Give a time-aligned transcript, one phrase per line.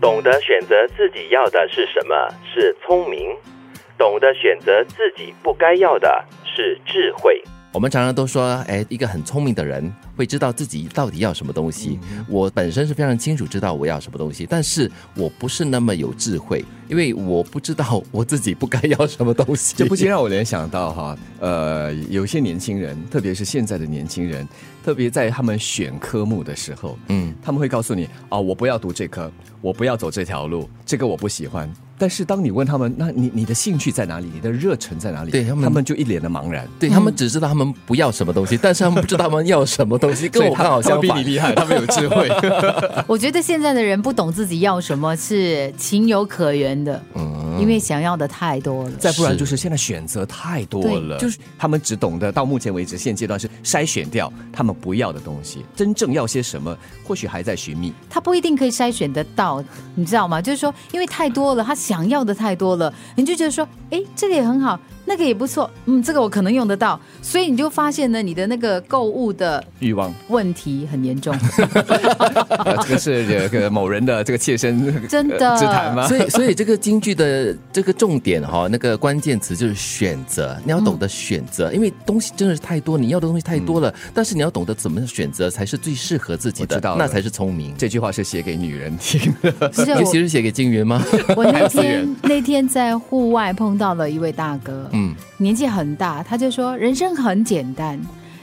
[0.00, 2.14] 懂得选择自己要的是什么
[2.54, 3.36] 是聪明，
[3.98, 7.42] 懂得选择自己不该要的是智慧。
[7.72, 12.00] 我们常常都说，哎，一个很聪明的人会知道自己到底要什么东西。
[12.28, 19.74] 我本身是非常清楚知道我要什么东西，但是我不是那么有智慧，因为我不知道我自己不该要什么东西。
[19.76, 24.46] 这不禁让我联想到哈，呃，有些年轻人，特别是现在的年轻人，
[24.84, 29.30] 特别在他们选科目的时候，嗯，他们会告诉你，哦，我不要读这科，
[29.60, 31.72] 我不要走这条路，这个我不喜欢。
[31.96, 34.30] 但是当你问他们，那你你的兴趣在哪里？
[34.32, 35.30] 你的热忱在哪里？
[35.30, 36.66] 对他们，他们就一脸的茫然。
[36.78, 40.26] 对他们只知道他们不要什么东西， 但是他们不知道他们要什么东西。
[40.32, 42.26] 跟我刚好相反，比你厉害，他们有智慧。
[43.06, 48.90] 我觉得现在的人不懂自己要什么是情有可原的，嗯，因为想要的太多了。
[48.98, 57.92] 再不然就是现在选择太多了，就是他们只懂得到目前为止现阶段是筛选掉他们不要的东西，真正要些什么，或许还在寻觅。
[58.08, 59.62] 他不一定可以筛选得到，
[59.94, 60.40] 你知道吗？
[60.40, 64.78] 就是说，因为太多了，他想要的太多了，你就觉得说，哎，这个也很好。
[65.10, 71.36] 那个也不错，嗯，这个我可能用得到，所以你就发现呢，你的那个购物的欲望问题很严重。
[72.84, 76.06] 这个是这个某人的这个切身真的之谈吗？
[76.06, 87.74] 所以，所以这个京剧的这个重点哈，那个关键词就是选择，你要懂得选择，因为东西真的是太多，你要的东西太多了，但是你要懂得怎么选择才是最适合自己的，那才是聪明。
[87.76, 91.02] 这句话是写给女人听的， 尤其是写给金云吗？
[91.36, 94.88] 我那天 那天在户外碰到了一位大哥。
[94.92, 94.99] 嗯，
[95.38, 97.98] 年纪很大，他就说人生很简单，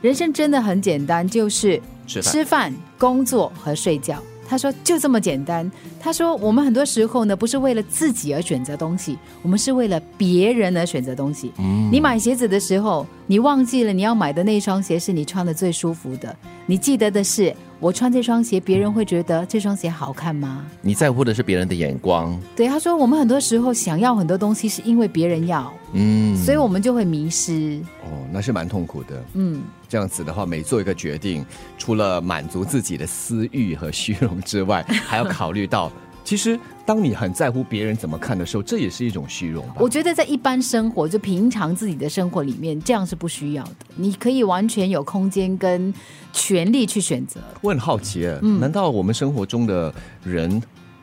[0.00, 4.22] 人生真的很简单，就是吃饭、工作和睡觉。
[4.52, 5.70] 他说就这么简单。
[5.98, 11.50] 他说我们很多时候呢，不是为了自己而选择东西，我们是为了别人而选择东西。
[11.58, 16.36] 嗯，你买鞋子的时候，你忘记了你要买的那双鞋是你穿的最舒服的，
[16.66, 17.54] 你记得的是。
[17.80, 20.64] 我穿这双鞋，别人会觉得这双鞋好看吗？
[20.80, 22.40] 你在乎的是别人的眼光。
[22.54, 27.80] 对，他说我们很多时候想要很多东西，是因为别人要，嗯，所以我们就会迷失。
[28.04, 29.24] 哦，那是蛮痛苦的。
[29.34, 31.44] 嗯，这样子的话，每做一个决定，
[31.82, 35.90] 除了满足自己的私欲和虚荣之外， 还要考虑到。
[36.22, 36.56] 其实，
[36.86, 39.74] 当你很在乎别人怎么看的时候，这也是一种虚荣吧。
[39.80, 43.74] 我觉得在一般生活，就平常自己的生活里面，这样是不需要的。
[43.96, 45.92] 你可以完全有空间跟
[46.32, 47.40] 权利去选择。
[47.60, 48.20] 我很好奇，
[48.60, 49.92] 难道我们生活中的
[50.22, 50.62] 人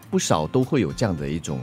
[0.09, 1.59] 不少都会有这样的一种？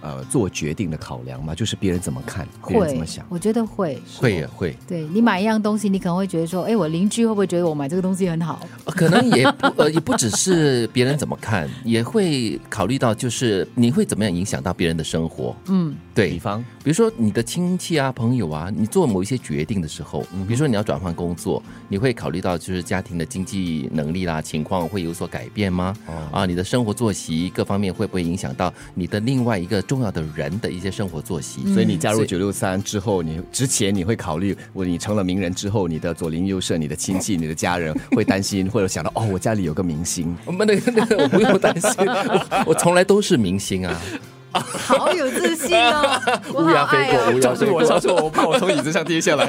[0.00, 4.76] 呃，做决定的考量嘛，就是别人怎么看，别人怎么想，我觉得会，会也会。
[4.86, 8.64] 对你买一样东西，你可能会觉得说，哎，我邻居会不会觉得我买这个东西很好？
[8.86, 15.54] 可能也不呃，也不只是别人怎么看， 也会考虑到，就是你会怎么样影响到别人的生活。
[15.66, 16.30] 嗯，对。
[16.30, 25.96] 比方，比如说你的亲戚啊、朋友啊，你做某一些决定的时候，比如说你要转换工作，你会考虑到就是家庭的经济能力啦、情况会有所改变吗？
[26.30, 29.82] 啊，你的生活作息各方面会不会影响到你的另外一个？
[29.88, 43.98] 重要的人的一些生活作息，所以你加入九六三之后，你之前你会考虑，我你成了名人之后，你的左邻右舍、你的亲戚、你的家人会担心， 或者想到哦，我家里有个明星，我们那个那个我不用担心， 我我从来都是明星啊，
[44.52, 46.20] 好有自信哦，
[46.54, 47.80] 乌鸦飞过，乌鸦飞过，
[48.16, 49.46] 我，我怕我从椅子上跌下来。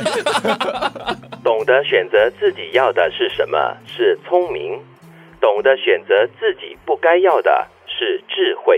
[1.42, 3.58] 懂得选择自己要的是什么
[3.88, 4.80] 是聪明，
[5.40, 8.78] 懂得选择自己不该要的是智慧。